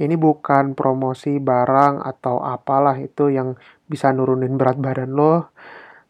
[0.00, 5.52] ini bukan promosi barang atau apalah itu yang bisa nurunin berat badan lo.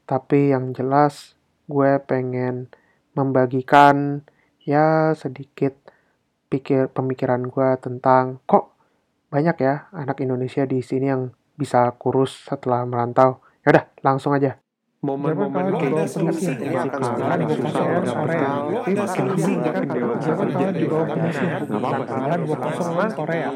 [0.07, 1.35] Tapi yang jelas
[1.67, 2.71] gue pengen
[3.19, 4.23] membagikan
[4.63, 5.75] ya sedikit
[6.47, 8.75] pikir pemikiran gue tentang kok
[9.31, 13.43] banyak ya anak Indonesia di sini yang bisa kurus setelah merantau.
[13.67, 14.57] Yaudah, langsung aja.
[15.01, 17.89] Momen-momen kayak solusi ini akan sangat susah
[23.17, 23.49] Korea.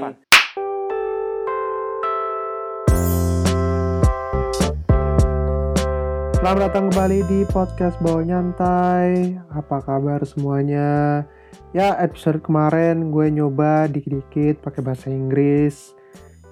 [6.40, 9.36] Selamat datang kembali di podcast Bawa Nyantai.
[9.52, 11.28] Apa kabar semuanya?
[11.76, 15.92] Ya, episode kemarin gue nyoba dikit-dikit pakai bahasa Inggris.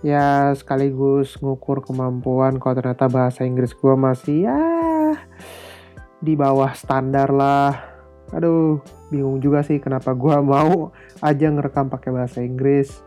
[0.04, 4.81] Ya, sekaligus ngukur kemampuan kalau ternyata bahasa Inggris gue masih ya
[6.22, 7.74] di bawah standar lah.
[8.32, 13.02] Aduh, bingung juga sih kenapa gue mau aja ngerekam pakai bahasa Inggris.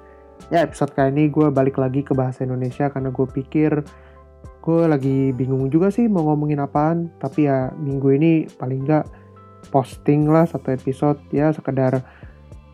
[0.52, 3.82] Ya, episode kali ini gue balik lagi ke bahasa Indonesia karena gue pikir
[4.66, 7.10] gue lagi bingung juga sih mau ngomongin apaan.
[7.18, 9.06] Tapi ya minggu ini paling nggak
[9.66, 12.06] posting lah satu episode ya sekedar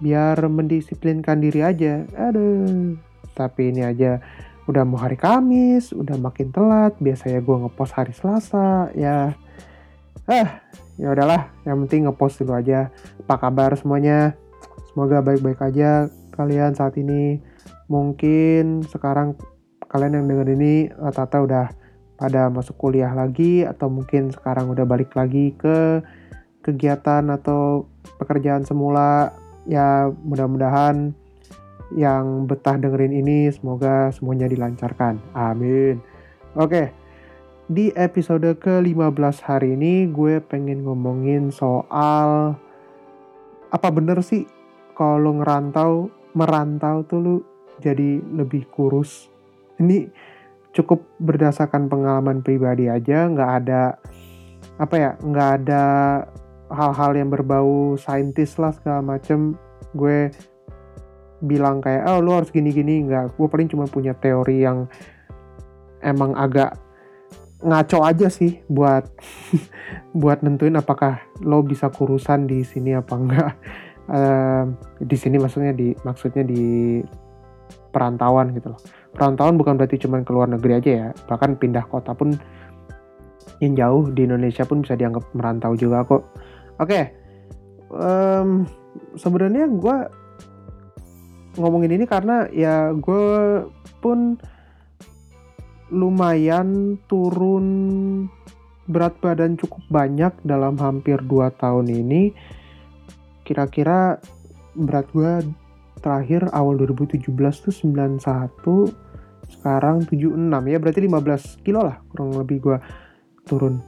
[0.02, 2.98] biar mendisiplinkan diri aja aduh
[3.38, 4.17] tapi ini aja
[4.66, 9.38] udah mau hari Kamis udah makin telat biasanya gue ngepost hari Selasa ya
[10.30, 10.62] ah
[11.02, 11.50] ya udahlah.
[11.66, 12.94] Yang penting ngepost dulu aja.
[13.26, 14.38] Apa kabar semuanya?
[14.92, 17.42] Semoga baik-baik aja kalian saat ini.
[17.88, 19.36] Mungkin sekarang
[19.92, 21.66] kalian yang denger ini rata-rata udah
[22.16, 26.06] pada masuk kuliah lagi atau mungkin sekarang udah balik lagi ke
[26.62, 27.89] kegiatan atau
[28.22, 29.34] pekerjaan semula.
[29.66, 31.14] Ya mudah-mudahan
[31.92, 35.20] yang betah dengerin ini semoga semuanya dilancarkan.
[35.36, 36.00] Amin.
[36.56, 37.00] Oke
[37.72, 42.59] di episode ke-15 hari ini gue pengen ngomongin soal
[43.72, 44.44] apa bener sih
[44.91, 47.36] kalau ngerantau merantau tuh lu
[47.80, 49.31] jadi lebih kurus?
[49.80, 50.03] Ini
[50.75, 53.95] cukup berdasarkan pengalaman pribadi aja nggak ada
[54.75, 55.83] apa ya nggak ada
[56.76, 59.55] hal-hal yang berbau saintis lah segala macem.
[59.95, 60.27] Gue
[61.39, 63.08] bilang kayak oh lu harus gini-gini.
[63.08, 64.92] Nggak gue paling cuma punya teori yang
[66.03, 66.90] emang agak
[67.61, 69.05] ngaco aja sih buat
[70.22, 73.54] buat nentuin apakah lo bisa kurusan di sini apa enggak.
[74.11, 74.67] Uh,
[74.99, 77.00] di sini maksudnya di maksudnya di
[77.94, 78.82] perantauan gitu loh.
[79.14, 81.08] Perantauan bukan berarti cuma ke luar negeri aja ya.
[81.30, 82.33] Bahkan pindah kota pun
[83.61, 86.23] yang jauh di Indonesia pun bisa dianggap merantau juga kok.
[86.82, 87.04] Oke, okay.
[87.94, 88.66] um,
[89.14, 89.98] sebenarnya gue
[91.61, 93.30] ngomongin ini karena ya gue
[94.02, 94.39] pun
[95.91, 97.67] lumayan turun
[98.87, 102.31] berat badan cukup banyak dalam hampir 2 tahun ini.
[103.43, 104.17] Kira-kira
[104.73, 105.43] berat gue
[105.99, 107.27] terakhir awal 2017
[107.61, 108.89] tuh 91,
[109.59, 112.77] sekarang 76 ya berarti 15 kilo lah kurang lebih gue
[113.45, 113.83] turun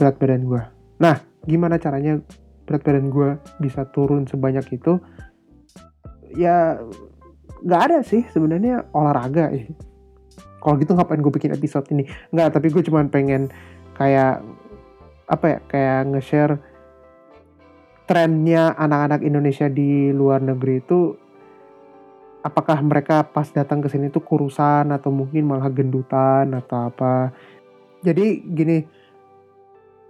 [0.00, 0.62] berat badan gue.
[0.98, 2.18] Nah, gimana caranya
[2.64, 4.96] berat badan gue bisa turun sebanyak itu
[6.36, 6.80] ya
[7.64, 9.52] nggak ada sih sebenarnya olahraga.
[10.58, 12.06] Kalau gitu ngapain gue bikin episode ini?
[12.34, 13.50] Nggak tapi gue cuma pengen
[13.94, 14.42] kayak
[15.28, 16.54] apa ya kayak nge-share
[18.08, 21.12] trennya anak-anak Indonesia di luar negeri itu
[22.40, 27.34] apakah mereka pas datang ke sini tuh kurusan atau mungkin malah gendutan atau apa?
[28.00, 28.78] Jadi gini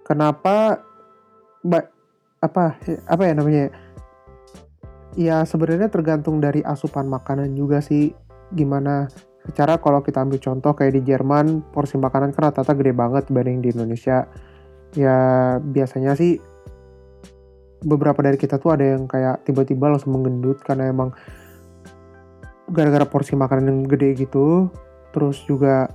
[0.06, 0.80] kenapa
[1.64, 1.80] ba,
[2.38, 2.78] apa
[3.10, 3.64] apa ya namanya
[5.18, 8.14] ya sebenarnya tergantung dari asupan makanan juga sih
[8.54, 9.10] gimana
[9.48, 13.64] secara kalau kita ambil contoh kayak di Jerman porsi makanan kan rata-rata gede banget dibanding
[13.64, 14.28] di Indonesia.
[14.92, 15.16] Ya
[15.60, 16.36] biasanya sih
[17.80, 21.16] beberapa dari kita tuh ada yang kayak tiba-tiba langsung menggendut karena emang
[22.68, 24.68] gara-gara porsi makanan yang gede gitu.
[25.16, 25.88] Terus juga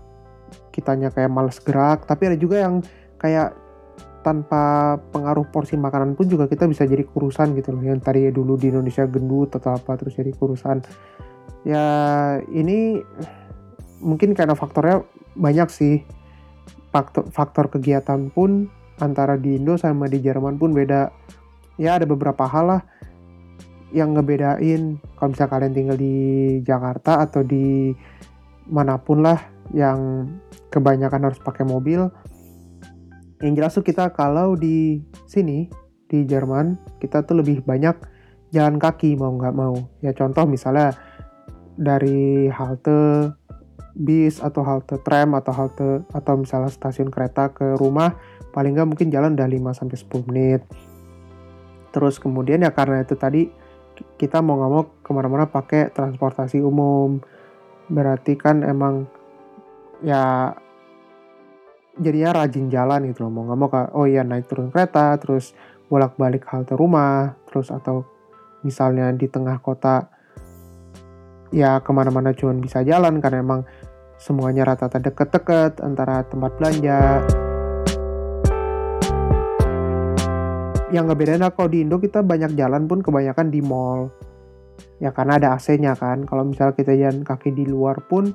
[0.74, 2.10] kitanya kayak males gerak.
[2.10, 2.82] Tapi ada juga yang
[3.22, 3.54] kayak
[4.24, 7.86] tanpa pengaruh porsi makanan pun juga kita bisa jadi kurusan gitu loh.
[7.86, 10.82] Yang tadi dulu di Indonesia gendut atau apa terus jadi kurusan.
[11.64, 11.86] Ya
[12.52, 13.00] ini
[14.04, 15.08] mungkin karena faktornya
[15.40, 16.04] banyak sih.
[16.94, 18.70] Faktor, faktor kegiatan pun
[19.02, 21.10] antara di Indo sama di Jerman pun beda.
[21.82, 22.82] Ya ada beberapa hal lah
[23.90, 25.02] yang ngebedain.
[25.18, 26.16] Kalau misalnya kalian tinggal di
[26.62, 27.96] Jakarta atau di
[28.70, 29.42] mana pun lah
[29.74, 30.30] yang
[30.70, 32.12] kebanyakan harus pakai mobil
[33.44, 35.68] yang jelas tuh kita kalau di sini
[36.08, 37.92] di Jerman kita tuh lebih banyak
[38.56, 39.76] jalan kaki mau nggak mau.
[40.00, 40.96] Ya contoh misalnya
[41.76, 43.36] dari halte
[43.94, 48.18] bis atau halte tram atau halte atau misalnya stasiun kereta ke rumah
[48.50, 50.62] paling nggak mungkin jalan udah 5 sampai 10 menit.
[51.94, 53.50] Terus kemudian ya karena itu tadi
[54.18, 57.22] kita mau nggak mau ke mana-mana pakai transportasi umum
[57.92, 59.06] berarti kan emang
[60.02, 60.56] ya
[62.00, 65.54] jadinya rajin jalan gitu loh mau nggak mau oh iya naik turun kereta terus
[65.92, 68.08] bolak-balik halte rumah terus atau
[68.66, 70.10] misalnya di tengah kota
[71.54, 73.62] ya ke mana-mana cuma bisa jalan karena emang
[74.18, 77.22] semuanya rata-rata deket-deket antara tempat belanja.
[80.90, 84.10] Yang ngebedain kalau di Indo kita banyak jalan pun kebanyakan di mall.
[84.98, 86.26] Ya karena ada AC-nya kan.
[86.26, 88.34] Kalau misalnya kita jalan kaki di luar pun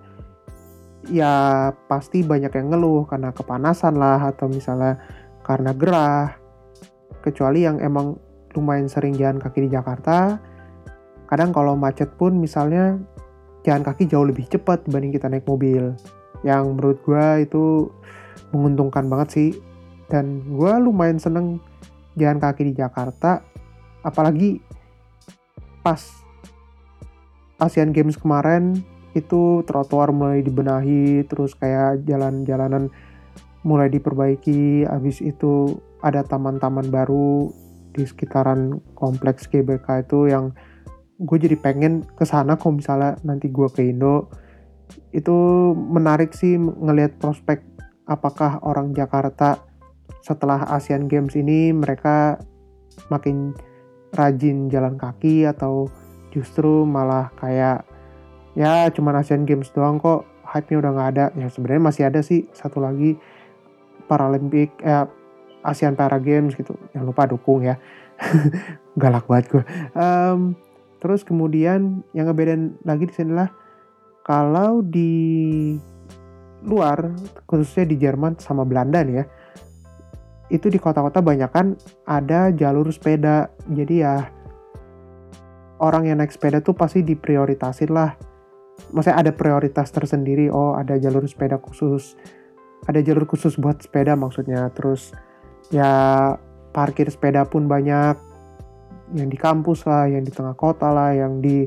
[1.10, 4.98] ya pasti banyak yang ngeluh karena kepanasan lah atau misalnya
[5.42, 6.38] karena gerah.
[7.18, 8.14] Kecuali yang emang
[8.54, 10.38] lumayan sering jalan kaki di Jakarta
[11.28, 12.98] kadang kalau macet pun misalnya
[13.62, 15.92] jalan kaki jauh lebih cepat dibanding kita naik mobil.
[16.42, 17.64] Yang menurut gue itu
[18.50, 19.50] menguntungkan banget sih.
[20.08, 21.60] Dan gue lumayan seneng
[22.16, 23.44] jalan kaki di Jakarta
[24.02, 24.58] apalagi
[25.84, 26.00] pas
[27.62, 28.82] Asian Games kemarin
[29.12, 32.90] itu trotoar mulai dibenahi terus kayak jalan-jalanan
[33.66, 37.50] mulai diperbaiki habis itu ada taman-taman baru
[37.90, 40.54] di sekitaran kompleks GBK itu yang
[41.18, 44.30] gue jadi pengen ke sana kalau misalnya nanti gue ke Indo.
[45.10, 45.34] Itu
[45.74, 47.60] menarik sih ngelihat prospek
[48.08, 49.60] apakah orang Jakarta
[50.22, 52.38] setelah Asian Games ini mereka
[53.12, 53.52] makin
[54.16, 55.92] rajin jalan kaki atau
[56.32, 57.84] justru malah kayak
[58.56, 61.26] ya cuman Asian Games doang kok hype-nya udah nggak ada.
[61.34, 63.18] Ya sebenarnya masih ada sih satu lagi
[64.08, 65.04] Paralympic eh,
[65.66, 66.78] Asian Para Games gitu.
[66.94, 67.76] Yang lupa dukung ya.
[69.02, 70.58] Galak banget gue um,
[70.98, 73.50] terus kemudian yang ngebedain lagi di sini lah
[74.26, 75.74] kalau di
[76.66, 77.14] luar
[77.46, 79.24] khususnya di Jerman sama Belanda nih ya
[80.48, 81.76] itu di kota-kota banyak kan
[82.08, 83.52] ada jalur sepeda.
[83.68, 84.24] Jadi ya
[85.78, 88.16] orang yang naik sepeda tuh pasti diprioritasin lah.
[88.92, 92.16] Maksudnya ada prioritas tersendiri oh ada jalur sepeda khusus
[92.86, 94.72] ada jalur khusus buat sepeda maksudnya.
[94.72, 95.12] Terus
[95.68, 96.32] ya
[96.72, 98.16] parkir sepeda pun banyak
[99.16, 101.64] yang di kampus lah yang di tengah kota lah yang di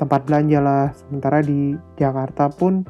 [0.00, 0.84] tempat belanja lah.
[0.96, 2.82] Sementara di Jakarta pun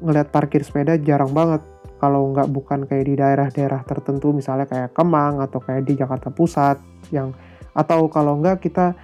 [0.00, 1.62] ngeliat parkir sepeda jarang banget.
[2.00, 6.80] Kalau nggak bukan kayak di daerah-daerah tertentu misalnya kayak Kemang atau kayak di Jakarta Pusat
[7.12, 7.36] yang
[7.76, 8.96] atau kalau nggak kita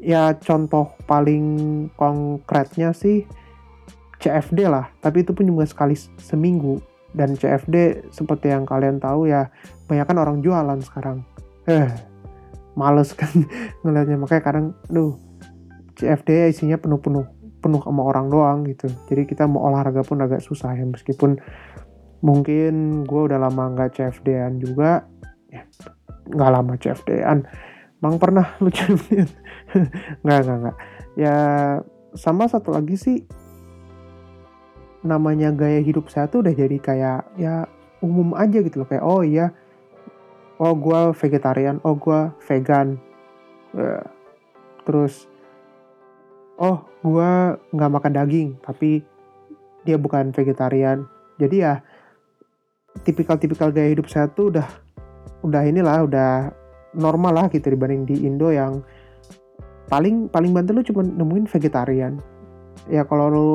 [0.00, 1.44] ya contoh paling
[1.94, 3.28] konkretnya sih
[4.22, 4.88] CFD lah.
[5.04, 6.80] Tapi itu pun juga sekali seminggu.
[7.12, 9.52] Dan CFD seperti yang kalian tahu ya
[9.84, 11.20] banyak kan orang jualan sekarang.
[11.68, 12.11] Eh
[12.78, 13.32] males kan
[13.84, 15.16] ngeliatnya makanya kadang duh
[15.96, 18.90] CFD isinya penuh-penuh penuh sama orang doang gitu.
[19.06, 20.82] Jadi kita mau olahraga pun agak susah ya.
[20.82, 21.38] Meskipun
[22.26, 25.06] mungkin gue udah lama nggak CFD-an juga
[25.50, 25.62] ya
[26.22, 27.38] nggak lama CFD-an
[28.02, 29.26] Bang pernah lu CFD
[30.26, 30.76] nggak nggak nggak.
[31.14, 31.36] Ya
[32.18, 33.22] sama satu lagi sih
[35.06, 37.70] namanya gaya hidup saya tuh udah jadi kayak ya
[38.02, 38.88] umum aja gitu loh.
[38.90, 39.54] Kayak oh iya
[40.62, 41.82] oh gue vegetarian.
[41.82, 42.94] Oh gue vegan.
[43.74, 44.04] Uh,
[44.86, 45.26] terus
[46.62, 47.30] oh gue
[47.74, 49.02] nggak makan daging tapi
[49.82, 51.02] dia bukan vegetarian.
[51.42, 51.82] Jadi ya
[53.02, 54.68] tipikal-tipikal gaya hidup saya tuh udah
[55.42, 56.30] udah inilah udah
[56.94, 58.84] normal lah gitu dibanding di Indo yang
[59.90, 62.22] paling paling bantu lu cuma nemuin vegetarian.
[62.86, 63.50] Ya kalau lu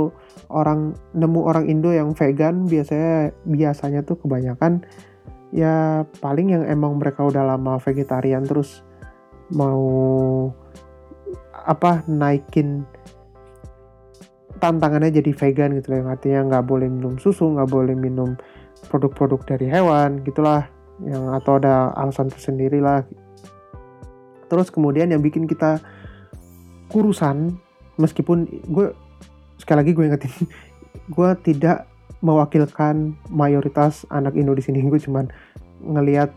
[0.51, 4.83] orang nemu orang Indo yang vegan biasanya biasanya tuh kebanyakan
[5.57, 8.85] ya paling yang emang mereka udah lama vegetarian terus
[9.49, 10.53] mau
[11.65, 12.85] apa naikin
[14.61, 18.37] tantangannya jadi vegan gitu yang artinya nggak boleh minum susu nggak boleh minum
[18.85, 20.69] produk-produk dari hewan gitulah.
[21.01, 23.05] Yang atau ada alasan tersendiri lah.
[24.49, 25.77] Terus kemudian yang bikin kita
[26.89, 27.57] kurusan
[27.99, 28.95] meskipun gue
[29.59, 30.33] sekali lagi gue ingetin
[31.15, 31.89] gue tidak
[32.21, 35.29] mewakilkan mayoritas anak Indo di sini gue cuman
[35.85, 36.33] ngelihat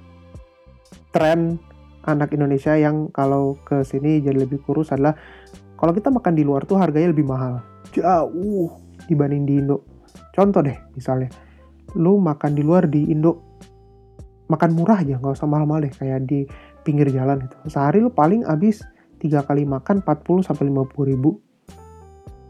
[1.10, 1.56] tren
[2.04, 5.16] anak Indonesia yang kalau ke sini jadi lebih kurus adalah
[5.80, 7.64] kalau kita makan di luar tuh harganya lebih mahal.
[7.96, 8.68] Jauh
[9.08, 9.80] dibanding di Indo.
[10.36, 11.32] Contoh deh misalnya,
[11.96, 13.50] lu makan di luar di Indo
[14.50, 16.42] makan murah aja nggak usah mahal-mahal deh kayak di
[16.82, 18.82] pinggir jalan itu sehari lu paling habis
[19.22, 21.38] tiga kali makan 40 sampai 50 ribu.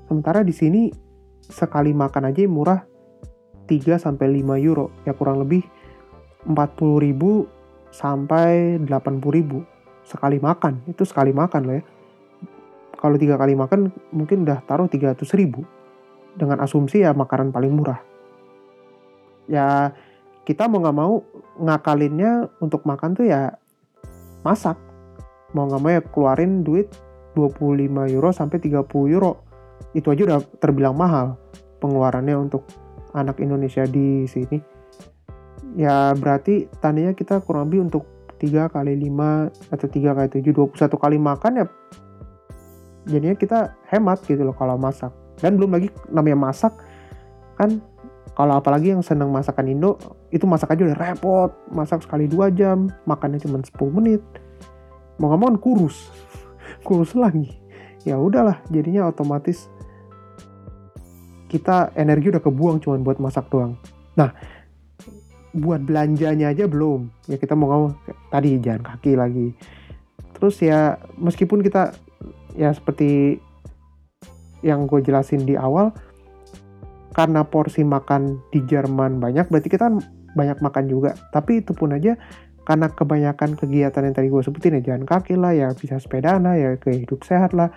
[0.08, 0.90] Sementara di sini
[1.44, 2.80] sekali makan aja murah
[3.70, 4.90] 3 sampai 5 euro.
[5.06, 5.62] Ya kurang lebih
[6.42, 7.46] 40 ribu
[7.94, 9.62] sampai 80 ribu.
[10.02, 11.84] Sekali makan itu sekali makan loh ya.
[12.98, 15.62] Kalau tiga kali makan mungkin udah taruh 300 ribu.
[16.34, 18.02] Dengan asumsi ya makanan paling murah.
[19.46, 19.94] Ya
[20.42, 21.22] kita mau nggak mau
[21.62, 23.54] ngakalinnya untuk makan tuh ya
[24.42, 24.78] masak.
[25.54, 26.90] Mau nggak mau ya keluarin duit
[27.38, 29.42] 25 euro sampai 30 euro.
[29.94, 31.34] Itu aja udah terbilang mahal
[31.80, 32.68] pengeluarannya untuk
[33.14, 34.58] anak Indonesia di sini.
[35.78, 38.04] Ya berarti tandanya kita kurang lebih untuk
[38.40, 41.66] 3 kali 5 atau 3 kali 7 21 kali makan ya
[43.08, 45.12] jadinya kita hemat gitu loh kalau masak.
[45.40, 46.72] Dan belum lagi namanya masak
[47.56, 47.80] kan
[48.36, 50.00] kalau apalagi yang seneng masakan Indo
[50.32, 54.22] itu masak aja udah repot masak sekali dua jam makannya cuma 10 menit.
[55.20, 55.96] Mau nggak mau kan kurus
[56.86, 57.48] kurus lagi.
[58.04, 59.68] Ya udahlah jadinya otomatis
[61.50, 63.74] kita energi udah kebuang cuma buat masak doang.
[64.14, 64.30] Nah,
[65.50, 67.10] buat belanjanya aja belum.
[67.26, 67.92] Ya kita mau ngomong
[68.30, 69.50] tadi jalan kaki lagi.
[70.38, 71.90] Terus ya meskipun kita
[72.54, 73.42] ya seperti
[74.62, 75.90] yang gue jelasin di awal
[77.10, 79.90] karena porsi makan di Jerman banyak berarti kita
[80.38, 81.18] banyak makan juga.
[81.34, 82.14] Tapi itu pun aja
[82.62, 86.54] karena kebanyakan kegiatan yang tadi gue sebutin ya jalan kaki lah ya bisa sepeda lah
[86.54, 87.74] ya ke hidup sehat lah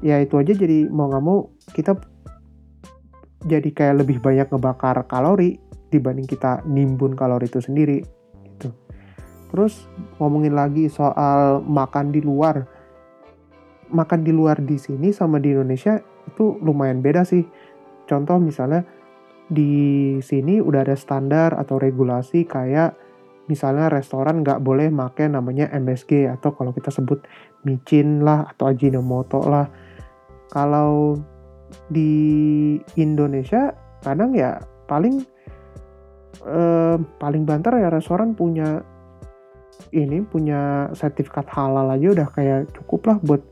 [0.00, 1.98] ya itu aja jadi mau nggak mau kita
[3.44, 5.56] jadi kayak lebih banyak ngebakar kalori
[5.88, 8.04] dibanding kita nimbun kalori itu sendiri
[8.44, 8.70] gitu.
[9.50, 9.88] Terus
[10.20, 12.64] ngomongin lagi soal makan di luar.
[13.90, 17.42] Makan di luar di sini sama di Indonesia itu lumayan beda sih.
[18.06, 18.86] Contoh misalnya
[19.50, 22.94] di sini udah ada standar atau regulasi kayak
[23.50, 27.26] misalnya restoran nggak boleh make namanya MSG atau kalau kita sebut
[27.66, 29.66] micin lah atau ajinomoto lah.
[30.54, 31.18] Kalau
[31.90, 34.58] di Indonesia kadang ya
[34.88, 35.22] paling
[36.46, 38.82] eh, paling banter ya restoran punya
[39.90, 43.42] ini punya sertifikat halal aja udah kayak cukup lah buat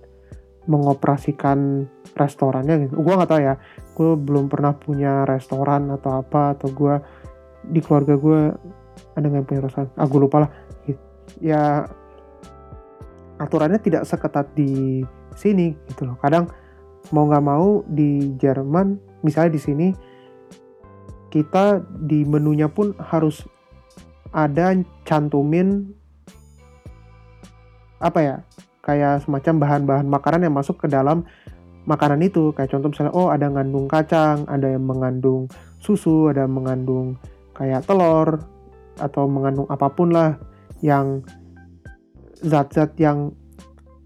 [0.69, 3.01] mengoperasikan restorannya gitu.
[3.01, 3.55] Gue nggak tahu ya,
[3.97, 6.95] gue belum pernah punya restoran atau apa atau gue
[7.73, 8.41] di keluarga gue
[9.17, 9.89] ada nggak punya restoran?
[9.97, 10.51] Ah gue lupa lah.
[11.41, 11.89] Ya
[13.41, 16.17] aturannya tidak seketat di sini gitu loh.
[16.21, 16.53] Kadang
[17.15, 19.89] mau nggak mau di Jerman misalnya di sini
[21.29, 23.45] kita di menunya pun harus
[24.33, 25.93] ada cantumin
[27.99, 28.37] apa ya
[28.85, 31.29] kayak semacam bahan-bahan makanan yang masuk ke dalam
[31.85, 32.53] makanan itu.
[32.57, 35.49] Kayak contoh misalnya oh ada mengandung kacang ada yang mengandung
[35.81, 37.21] susu ada yang mengandung
[37.53, 38.41] kayak telur
[38.99, 40.41] atau mengandung apa pun lah
[40.81, 41.23] yang
[42.41, 43.35] zat-zat yang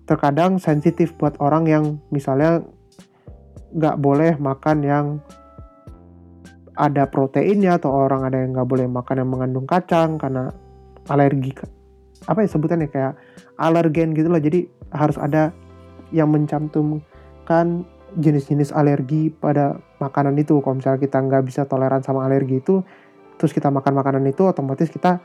[0.08, 2.64] terkadang sensitif buat orang yang misalnya
[3.72, 5.06] nggak boleh makan yang
[6.76, 10.48] ada proteinnya atau orang ada yang nggak boleh makan yang mengandung kacang karena
[11.10, 11.52] alergi
[12.26, 13.18] apa ya sebutannya kayak
[13.58, 14.38] alergen gitu loh.
[14.38, 15.50] Jadi harus ada
[16.14, 17.82] yang mencantumkan
[18.14, 20.60] jenis-jenis alergi pada makanan itu.
[20.62, 22.84] Kalau misalnya kita nggak bisa toleran sama alergi itu
[23.40, 25.18] terus kita makan makanan itu otomatis kita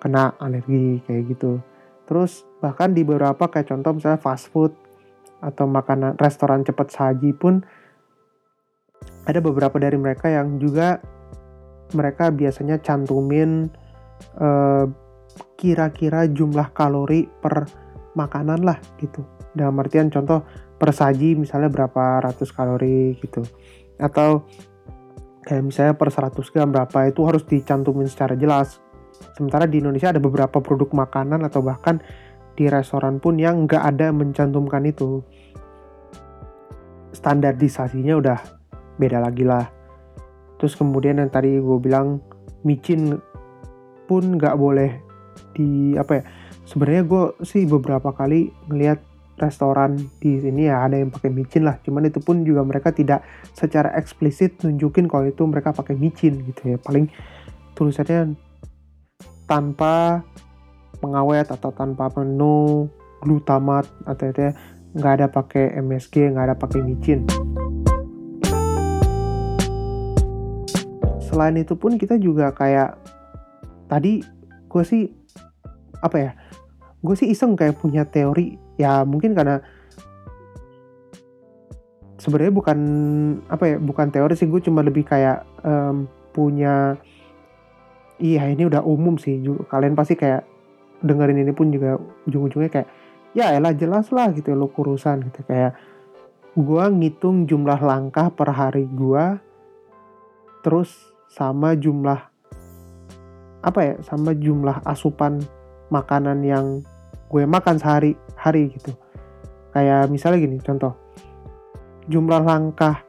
[0.00, 1.60] kena alergi kayak gitu.
[2.08, 4.72] Terus bahkan di beberapa kayak contoh misalnya fast food
[5.44, 7.62] atau makanan restoran cepat saji pun
[9.28, 11.04] ada beberapa dari mereka yang juga
[11.92, 13.68] mereka biasanya cantumin
[14.40, 14.84] eh,
[15.60, 17.68] kira-kira jumlah kalori per
[18.16, 19.22] makanan lah gitu.
[19.52, 20.42] Dalam artian contoh
[20.80, 23.44] per saji misalnya berapa ratus kalori gitu.
[24.00, 24.48] Atau
[25.44, 28.80] kayak misalnya per 100 gram berapa itu harus dicantumin secara jelas.
[29.36, 32.00] Sementara di Indonesia ada beberapa produk makanan atau bahkan
[32.54, 35.22] di restoran pun yang nggak ada mencantumkan itu.
[37.14, 38.57] Standarisasinya udah
[38.98, 39.64] beda lagi lah.
[40.58, 42.18] Terus kemudian yang tadi gue bilang
[42.66, 43.16] micin
[44.10, 44.90] pun nggak boleh
[45.54, 46.22] di apa ya
[46.66, 48.98] sebenarnya gue sih beberapa kali ngelihat
[49.38, 51.78] restoran di sini ya ada yang pakai micin lah.
[51.86, 53.22] Cuman itu pun juga mereka tidak
[53.54, 56.76] secara eksplisit nunjukin kalau itu mereka pakai micin gitu ya.
[56.82, 57.06] Paling
[57.78, 58.34] tulisannya
[59.46, 60.26] tanpa
[60.98, 62.90] pengawet atau tanpa penuh
[63.22, 64.52] glutamat atau itu ya
[64.98, 67.22] nggak ada pakai MSG nggak ada pakai micin
[71.38, 72.98] selain itu pun kita juga kayak
[73.86, 74.26] tadi
[74.66, 75.06] gue sih
[76.02, 76.30] apa ya
[76.98, 79.62] gue sih iseng kayak punya teori ya mungkin karena
[82.18, 82.78] sebenarnya bukan
[83.46, 86.98] apa ya bukan teori sih gue cuma lebih kayak um, punya
[88.18, 89.38] iya ini udah umum sih
[89.70, 90.42] kalian pasti kayak
[91.06, 92.88] dengerin ini pun juga ujung-ujungnya kayak
[93.30, 95.78] ya elah jelas lah gitu lo kurusan gitu kayak
[96.58, 99.38] gue ngitung jumlah langkah per hari gue
[100.66, 102.18] terus sama jumlah
[103.62, 105.42] apa ya sama jumlah asupan
[105.92, 106.80] makanan yang
[107.28, 108.96] gue makan sehari hari gitu.
[109.76, 110.96] Kayak misalnya gini contoh.
[112.08, 113.04] Jumlah langkah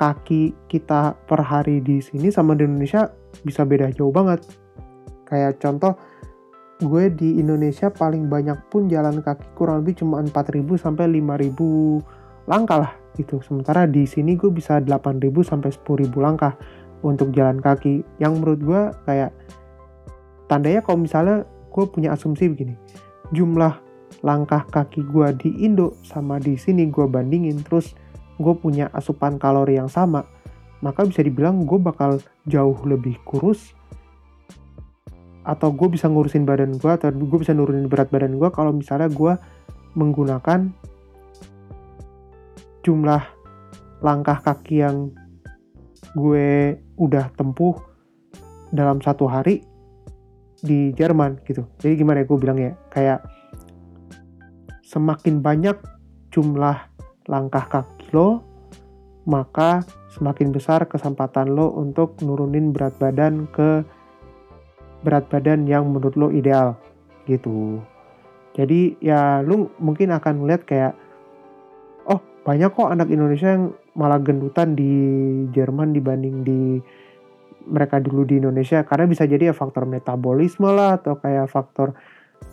[0.00, 3.12] kaki kita per hari di sini sama di Indonesia
[3.44, 4.40] bisa beda jauh banget.
[5.28, 5.92] Kayak contoh
[6.78, 12.78] gue di Indonesia paling banyak pun jalan kaki kurang lebih cuma 4000 sampai 5000 langkah
[12.80, 13.42] lah gitu.
[13.44, 16.54] Sementara di sini gue bisa 8000 sampai 10000 langkah
[17.04, 18.06] untuk jalan kaki.
[18.22, 19.30] Yang menurut gue kayak
[20.50, 22.74] tandanya kalau misalnya gue punya asumsi begini.
[23.34, 23.88] Jumlah
[24.22, 27.94] langkah kaki gue di Indo sama di sini gue bandingin terus
[28.38, 30.26] gue punya asupan kalori yang sama
[30.78, 33.74] maka bisa dibilang gue bakal jauh lebih kurus
[35.42, 39.10] atau gue bisa ngurusin badan gue atau gue bisa nurunin berat badan gue kalau misalnya
[39.10, 39.34] gue
[39.96, 40.70] menggunakan
[42.84, 43.22] jumlah
[44.04, 45.10] langkah kaki yang
[46.18, 47.78] gue udah tempuh
[48.74, 49.62] dalam satu hari
[50.58, 51.64] di Jerman gitu.
[51.78, 53.22] Jadi gimana ya gue bilang ya, kayak
[54.82, 55.78] semakin banyak
[56.34, 56.76] jumlah
[57.30, 58.42] langkah kaki lo,
[59.28, 59.86] maka
[60.18, 63.86] semakin besar kesempatan lo untuk nurunin berat badan ke
[65.06, 66.74] berat badan yang menurut lo ideal
[67.30, 67.78] gitu.
[68.58, 70.92] Jadi ya lu mungkin akan melihat kayak
[72.10, 73.64] oh banyak kok anak Indonesia yang
[73.98, 74.94] malah gendutan di
[75.50, 76.62] Jerman dibanding di
[77.66, 78.86] mereka dulu di Indonesia.
[78.86, 81.98] Karena bisa jadi ya faktor metabolisme lah atau kayak faktor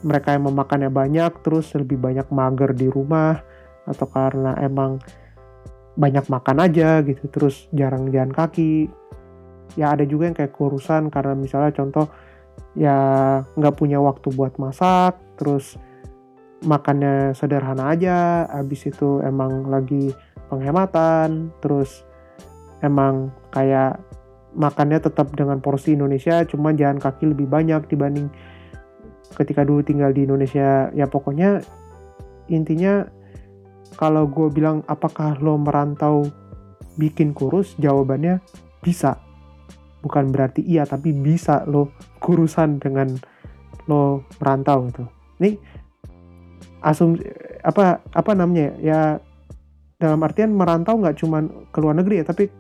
[0.02, 3.38] mereka yang memakannya banyak terus lebih banyak mager di rumah
[3.86, 4.98] atau karena emang
[5.96, 8.90] banyak makan aja gitu terus jarang jalan kaki.
[9.78, 12.10] Ya ada juga yang kayak kurusan karena misalnya contoh
[12.76, 12.98] ya
[13.56, 15.80] nggak punya waktu buat masak terus
[16.64, 20.16] makannya sederhana aja habis itu emang lagi
[20.48, 22.08] penghematan terus
[22.80, 24.00] emang kayak
[24.56, 28.32] makannya tetap dengan porsi Indonesia cuma jalan kaki lebih banyak dibanding
[29.36, 30.90] ketika dulu tinggal di Indonesia.
[30.96, 31.62] Ya pokoknya
[32.48, 33.06] intinya
[34.00, 36.30] kalau gue bilang apakah lo merantau
[36.96, 38.40] bikin kurus jawabannya
[38.80, 39.20] bisa.
[40.02, 41.92] Bukan berarti iya tapi bisa lo
[42.24, 43.12] kurusan dengan
[43.92, 45.06] lo merantau gitu.
[45.44, 45.52] Ini
[46.86, 47.18] asum
[47.66, 49.02] apa apa namanya ya?
[49.96, 52.52] Dalam artian merantau nggak cuma ke luar negeri ya tapi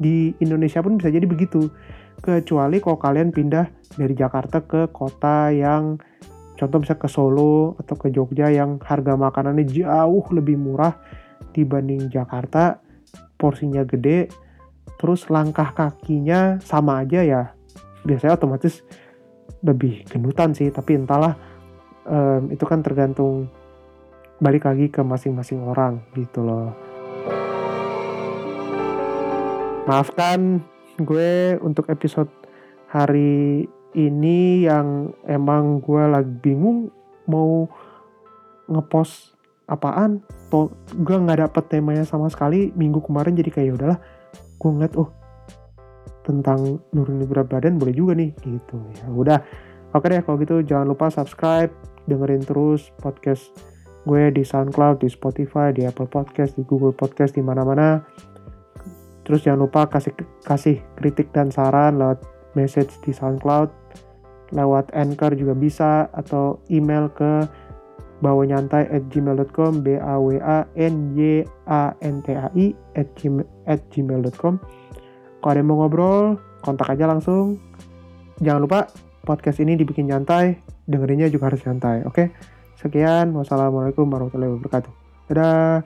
[0.00, 1.68] di Indonesia pun bisa jadi begitu.
[2.16, 3.68] Kecuali kalau kalian pindah
[4.00, 6.00] dari Jakarta ke kota yang
[6.56, 10.96] contoh bisa ke Solo atau ke Jogja yang harga makanannya jauh lebih murah
[11.52, 12.80] dibanding Jakarta
[13.36, 14.32] porsinya gede
[14.96, 17.42] terus langkah kakinya sama aja ya
[18.08, 18.80] biasanya otomatis
[19.66, 20.72] lebih gendutan sih.
[20.72, 21.34] Tapi entahlah
[22.06, 23.50] um, itu kan tergantung
[24.36, 26.76] balik lagi ke masing-masing orang gitu loh.
[29.88, 30.60] Maafkan
[31.00, 32.28] gue untuk episode
[32.90, 33.64] hari
[33.96, 36.92] ini yang emang gue lagi bingung
[37.24, 37.64] mau
[38.68, 39.32] ngepost
[39.72, 40.20] apaan.
[40.52, 42.74] To gue nggak dapet temanya sama sekali.
[42.76, 43.98] Minggu kemarin jadi kayak ya udahlah
[44.36, 45.08] gue ngeliat oh
[46.26, 48.76] tentang nurunin berat badan boleh juga nih gitu.
[49.00, 49.38] Ya udah
[49.96, 51.72] oke deh kalau gitu jangan lupa subscribe
[52.04, 53.75] dengerin terus podcast
[54.06, 57.98] gue di SoundCloud di Spotify di Apple Podcast di Google Podcast di mana-mana.
[59.26, 60.14] Terus jangan lupa kasih
[60.46, 62.22] kasih kritik dan saran lewat
[62.54, 63.68] message di SoundCloud
[64.54, 67.50] lewat Anchor juga bisa atau email ke
[68.22, 72.70] bawa nyantai at gmail.com b a w a n y a n t a i
[72.94, 73.10] at,
[73.66, 74.62] at gmail.com
[75.42, 77.58] kalau ada yang mau ngobrol kontak aja langsung.
[78.38, 78.80] Jangan lupa
[79.26, 80.54] podcast ini dibikin nyantai
[80.86, 82.30] dengerinnya juga harus nyantai oke
[82.76, 84.92] sekian wassalamualaikum warahmatullahi wabarakatuh.
[85.32, 85.82] Dadah